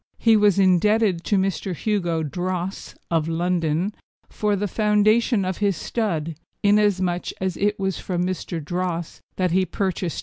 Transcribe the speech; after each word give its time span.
He 0.17 0.35
was 0.35 0.57
indebted 0.57 1.23
to 1.25 1.37
Mr. 1.37 1.75
Hugo 1.75 2.23
Droesse, 2.23 2.95
of 3.11 3.27
London, 3.27 3.93
for 4.29 4.55
the 4.55 4.67
foundation 4.67 5.45
of 5.45 5.59
his 5.59 5.77
stud, 5.77 6.33
inasmuch 6.63 7.27
as 7.39 7.55
it 7.55 7.79
was 7.79 7.99
from 7.99 8.25
Mr. 8.25 8.59
Droesse 8.59 9.19
that 9.35 9.51
he 9.51 9.63
purchased 9.63 10.17
Ch. 10.17 10.19